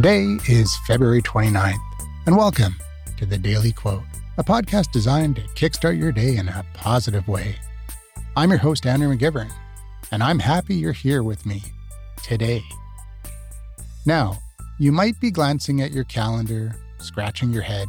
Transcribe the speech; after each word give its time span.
Today 0.00 0.38
is 0.48 0.74
February 0.86 1.20
29th, 1.20 1.76
and 2.24 2.34
welcome 2.34 2.74
to 3.18 3.26
the 3.26 3.36
Daily 3.36 3.70
Quote, 3.70 4.00
a 4.38 4.42
podcast 4.42 4.92
designed 4.92 5.36
to 5.36 5.42
kickstart 5.42 5.98
your 5.98 6.10
day 6.10 6.38
in 6.38 6.48
a 6.48 6.64
positive 6.72 7.28
way. 7.28 7.56
I'm 8.34 8.48
your 8.48 8.60
host, 8.60 8.86
Andrew 8.86 9.14
McGivern, 9.14 9.50
and 10.10 10.22
I'm 10.22 10.38
happy 10.38 10.74
you're 10.74 10.92
here 10.92 11.22
with 11.22 11.44
me 11.44 11.62
today. 12.22 12.62
Now, 14.06 14.38
you 14.78 14.90
might 14.90 15.20
be 15.20 15.30
glancing 15.30 15.82
at 15.82 15.92
your 15.92 16.04
calendar, 16.04 16.74
scratching 16.96 17.52
your 17.52 17.64
head, 17.64 17.88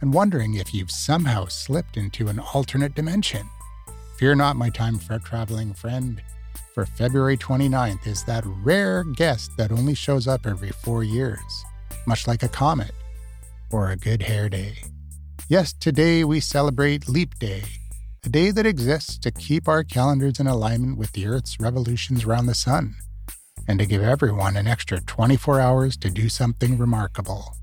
and 0.00 0.14
wondering 0.14 0.54
if 0.54 0.72
you've 0.72 0.90
somehow 0.90 1.48
slipped 1.48 1.98
into 1.98 2.28
an 2.28 2.38
alternate 2.54 2.94
dimension. 2.94 3.46
Fear 4.16 4.36
not, 4.36 4.56
my 4.56 4.70
time 4.70 4.98
for 4.98 5.18
traveling 5.18 5.74
friend 5.74 6.22
for 6.74 6.86
February 6.86 7.36
29th 7.36 8.06
is 8.06 8.24
that 8.24 8.44
rare 8.62 9.04
guest 9.04 9.50
that 9.58 9.72
only 9.72 9.94
shows 9.94 10.26
up 10.26 10.46
every 10.46 10.70
four 10.70 11.04
years, 11.04 11.64
much 12.06 12.26
like 12.26 12.42
a 12.42 12.48
comet 12.48 12.92
or 13.70 13.90
a 13.90 13.96
good 13.96 14.22
hair 14.22 14.48
day. 14.48 14.78
Yes, 15.48 15.72
today 15.72 16.24
we 16.24 16.40
celebrate 16.40 17.08
Leap 17.08 17.38
Day, 17.38 17.62
a 18.24 18.28
day 18.28 18.50
that 18.50 18.66
exists 18.66 19.18
to 19.18 19.30
keep 19.30 19.68
our 19.68 19.84
calendars 19.84 20.40
in 20.40 20.46
alignment 20.46 20.96
with 20.96 21.12
the 21.12 21.26
Earth's 21.26 21.60
revolutions 21.60 22.24
around 22.24 22.46
the 22.46 22.54
sun, 22.54 22.94
and 23.68 23.78
to 23.78 23.86
give 23.86 24.02
everyone 24.02 24.56
an 24.56 24.66
extra 24.66 25.00
24 25.00 25.60
hours 25.60 25.96
to 25.98 26.10
do 26.10 26.28
something 26.28 26.78
remarkable. 26.78 27.56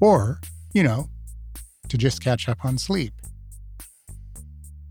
Or, 0.00 0.40
you 0.72 0.82
know, 0.82 1.08
to 1.88 1.98
just 1.98 2.22
catch 2.22 2.48
up 2.48 2.64
on 2.64 2.78
sleep. 2.78 3.12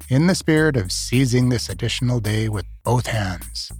In 0.10 0.28
the 0.28 0.36
spirit 0.36 0.76
of 0.76 0.92
seizing 0.92 1.50
this 1.50 1.70
additional 1.70 2.20
day 2.20 2.50
with 2.50 2.66
both 2.84 3.08
hands, 3.08 3.72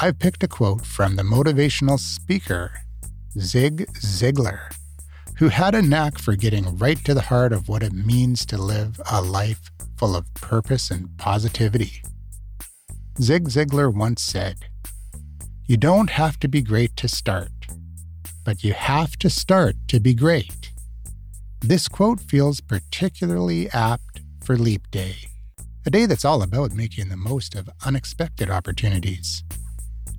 I've 0.00 0.18
picked 0.18 0.42
a 0.42 0.48
quote 0.48 0.84
from 0.84 1.16
the 1.16 1.22
motivational 1.22 1.98
speaker, 1.98 2.72
Zig 3.38 3.86
Ziglar, 3.94 4.72
who 5.36 5.48
had 5.48 5.74
a 5.74 5.82
knack 5.82 6.18
for 6.18 6.36
getting 6.36 6.76
right 6.78 7.02
to 7.04 7.14
the 7.14 7.22
heart 7.22 7.52
of 7.52 7.68
what 7.68 7.82
it 7.82 7.92
means 7.92 8.44
to 8.46 8.58
live 8.58 9.00
a 9.10 9.22
life 9.22 9.70
full 9.96 10.16
of 10.16 10.32
purpose 10.34 10.90
and 10.90 11.16
positivity. 11.16 12.02
Zig 13.20 13.48
Ziglar 13.48 13.94
once 13.94 14.22
said, 14.22 14.56
You 15.66 15.76
don't 15.76 16.10
have 16.10 16.38
to 16.40 16.48
be 16.48 16.62
great 16.62 16.96
to 16.96 17.08
start, 17.08 17.52
but 18.44 18.64
you 18.64 18.72
have 18.72 19.16
to 19.18 19.30
start 19.30 19.76
to 19.88 20.00
be 20.00 20.14
great. 20.14 20.70
This 21.60 21.88
quote 21.88 22.20
feels 22.20 22.60
particularly 22.60 23.70
apt 23.70 24.22
for 24.42 24.56
Leap 24.56 24.90
Day 24.90 25.30
a 25.86 25.90
day 25.90 26.06
that's 26.06 26.24
all 26.24 26.42
about 26.42 26.72
making 26.72 27.08
the 27.08 27.16
most 27.16 27.54
of 27.54 27.70
unexpected 27.86 28.50
opportunities. 28.50 29.42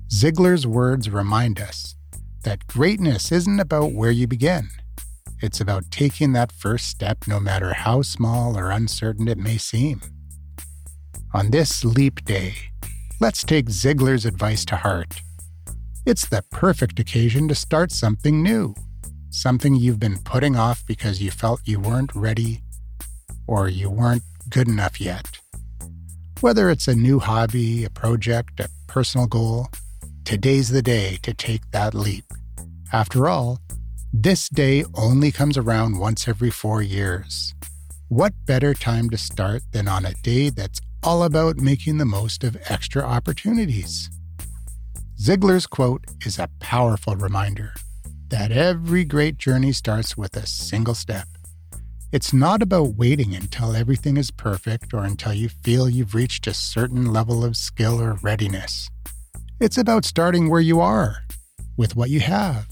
Ziglar's 0.08 0.66
words 0.66 1.08
remind 1.08 1.60
us 1.60 1.94
that 2.42 2.66
greatness 2.66 3.30
isn't 3.30 3.60
about 3.60 3.92
where 3.92 4.10
you 4.10 4.26
begin. 4.26 4.68
It's 5.40 5.60
about 5.60 5.90
taking 5.90 6.32
that 6.32 6.52
first 6.52 6.88
step, 6.88 7.26
no 7.26 7.40
matter 7.40 7.72
how 7.72 8.02
small 8.02 8.58
or 8.58 8.70
uncertain 8.70 9.28
it 9.28 9.38
may 9.38 9.56
seem. 9.56 10.00
On 11.32 11.50
this 11.50 11.84
leap 11.84 12.24
day, 12.24 12.54
let's 13.20 13.42
take 13.42 13.66
Ziglar's 13.66 14.26
advice 14.26 14.64
to 14.66 14.76
heart. 14.76 15.20
It's 16.04 16.26
the 16.26 16.42
perfect 16.50 16.98
occasion 16.98 17.46
to 17.48 17.54
start 17.54 17.92
something 17.92 18.42
new, 18.42 18.74
something 19.30 19.74
you've 19.76 20.00
been 20.00 20.18
putting 20.18 20.56
off 20.56 20.84
because 20.86 21.22
you 21.22 21.30
felt 21.30 21.60
you 21.64 21.78
weren't 21.78 22.14
ready 22.14 22.62
or 23.46 23.68
you 23.68 23.88
weren't 23.88 24.24
good 24.48 24.68
enough 24.68 25.00
yet. 25.00 25.31
Whether 26.42 26.70
it's 26.70 26.88
a 26.88 26.96
new 26.96 27.20
hobby, 27.20 27.84
a 27.84 27.90
project, 27.90 28.58
a 28.58 28.68
personal 28.88 29.28
goal, 29.28 29.68
today's 30.24 30.70
the 30.70 30.82
day 30.82 31.20
to 31.22 31.32
take 31.32 31.70
that 31.70 31.94
leap. 31.94 32.24
After 32.92 33.28
all, 33.28 33.60
this 34.12 34.48
day 34.48 34.84
only 34.96 35.30
comes 35.30 35.56
around 35.56 36.00
once 36.00 36.26
every 36.26 36.50
four 36.50 36.82
years. 36.82 37.54
What 38.08 38.32
better 38.44 38.74
time 38.74 39.08
to 39.10 39.18
start 39.18 39.62
than 39.70 39.86
on 39.86 40.04
a 40.04 40.14
day 40.24 40.50
that's 40.50 40.80
all 41.04 41.22
about 41.22 41.58
making 41.58 41.98
the 41.98 42.04
most 42.04 42.42
of 42.42 42.56
extra 42.68 43.04
opportunities? 43.04 44.10
Ziglar's 45.20 45.68
quote 45.68 46.04
is 46.26 46.40
a 46.40 46.50
powerful 46.58 47.14
reminder 47.14 47.72
that 48.30 48.50
every 48.50 49.04
great 49.04 49.38
journey 49.38 49.70
starts 49.70 50.16
with 50.16 50.36
a 50.36 50.44
single 50.44 50.96
step. 50.96 51.28
It's 52.12 52.34
not 52.34 52.60
about 52.60 52.96
waiting 52.96 53.34
until 53.34 53.74
everything 53.74 54.18
is 54.18 54.30
perfect 54.30 54.92
or 54.92 55.02
until 55.02 55.32
you 55.32 55.48
feel 55.48 55.88
you've 55.88 56.14
reached 56.14 56.46
a 56.46 56.52
certain 56.52 57.10
level 57.10 57.42
of 57.42 57.56
skill 57.56 58.02
or 58.02 58.18
readiness. 58.20 58.90
It's 59.58 59.78
about 59.78 60.04
starting 60.04 60.50
where 60.50 60.60
you 60.60 60.78
are, 60.78 61.24
with 61.74 61.96
what 61.96 62.10
you 62.10 62.20
have, 62.20 62.66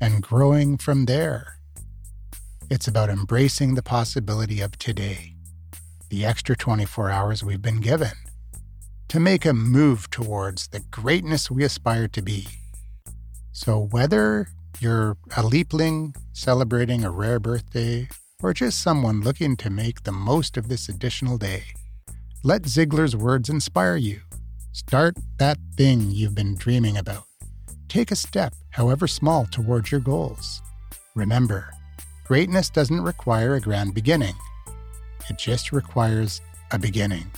and 0.00 0.20
growing 0.20 0.78
from 0.78 1.04
there. 1.04 1.58
It's 2.68 2.88
about 2.88 3.08
embracing 3.08 3.76
the 3.76 3.84
possibility 3.84 4.60
of 4.60 4.76
today, 4.78 5.36
the 6.08 6.26
extra 6.26 6.56
24 6.56 7.08
hours 7.08 7.44
we've 7.44 7.62
been 7.62 7.80
given, 7.80 8.14
to 9.06 9.20
make 9.20 9.46
a 9.46 9.52
move 9.52 10.10
towards 10.10 10.66
the 10.66 10.80
greatness 10.80 11.52
we 11.52 11.62
aspire 11.62 12.08
to 12.08 12.20
be. 12.20 12.48
So, 13.52 13.78
whether 13.78 14.48
you're 14.80 15.16
a 15.36 15.44
leapling 15.44 16.16
celebrating 16.32 17.04
a 17.04 17.12
rare 17.12 17.38
birthday 17.38 18.08
or 18.46 18.54
just 18.54 18.80
someone 18.80 19.22
looking 19.22 19.56
to 19.56 19.68
make 19.68 20.04
the 20.04 20.12
most 20.12 20.56
of 20.56 20.68
this 20.68 20.88
additional 20.88 21.36
day. 21.36 21.64
Let 22.44 22.62
Ziglar's 22.62 23.16
words 23.16 23.48
inspire 23.48 23.96
you. 23.96 24.20
Start 24.70 25.16
that 25.38 25.58
thing 25.76 26.12
you've 26.12 26.36
been 26.36 26.54
dreaming 26.54 26.96
about. 26.96 27.24
Take 27.88 28.12
a 28.12 28.14
step, 28.14 28.54
however 28.70 29.08
small, 29.08 29.46
towards 29.46 29.90
your 29.90 30.00
goals. 30.00 30.62
Remember, 31.16 31.70
greatness 32.24 32.70
doesn't 32.70 33.00
require 33.00 33.56
a 33.56 33.60
grand 33.60 33.94
beginning, 33.94 34.36
it 35.28 35.38
just 35.38 35.72
requires 35.72 36.40
a 36.70 36.78
beginning. 36.78 37.28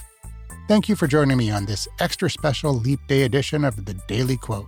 Thank 0.69 0.91
you 0.91 0.95
for 0.95 1.07
joining 1.07 1.39
me 1.39 1.51
on 1.51 1.65
this 1.65 1.89
extra 2.01 2.29
special 2.29 2.75
Leap 2.75 3.01
Day 3.09 3.23
edition 3.23 3.65
of 3.65 3.87
the 3.87 3.95
Daily 4.09 4.37
Quote. 4.37 4.67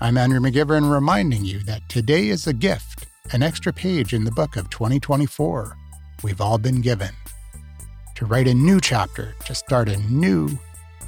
I'm 0.00 0.16
Andrew 0.16 0.40
McGivern 0.40 0.90
reminding 0.90 1.44
you 1.44 1.58
that 1.64 1.86
today 1.90 2.28
is 2.28 2.46
a 2.46 2.54
gift 2.54 2.91
an 3.32 3.42
extra 3.42 3.72
page 3.72 4.12
in 4.12 4.24
the 4.24 4.30
book 4.30 4.56
of 4.56 4.68
2024 4.68 5.76
we've 6.22 6.40
all 6.40 6.58
been 6.58 6.80
given 6.82 7.10
to 8.14 8.26
write 8.26 8.46
a 8.46 8.54
new 8.54 8.80
chapter, 8.80 9.34
to 9.46 9.54
start 9.54 9.88
a 9.88 9.98
new 10.10 10.50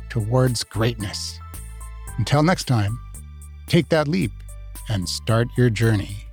towards 0.08 0.64
greatness. 0.64 1.38
Until 2.18 2.42
next 2.42 2.64
time, 2.64 2.98
take 3.66 3.88
that 3.90 4.08
leap 4.08 4.32
and 4.88 5.08
start 5.08 5.48
your 5.56 5.70
journey. 5.70 6.23